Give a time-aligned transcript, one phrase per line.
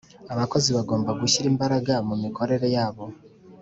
[0.33, 3.03] Abakozi bagomba gushyira imbaraga mu mikorere yabo